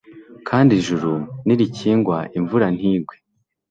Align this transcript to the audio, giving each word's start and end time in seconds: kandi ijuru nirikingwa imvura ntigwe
kandi 0.47 0.71
ijuru 0.79 1.11
nirikingwa 1.45 2.17
imvura 2.37 2.65
ntigwe 2.75 3.15